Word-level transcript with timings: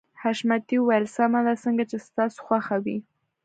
حشمتي 0.21 0.77
وويل 0.79 1.05
سمه 1.15 1.39
ده 1.45 1.53
څنګه 1.63 1.83
چې 1.89 1.97
ستاسو 2.07 2.39
خوښه 2.45 2.77
وي. 2.83 2.97